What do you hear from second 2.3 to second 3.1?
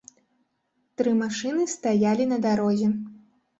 на дарозе.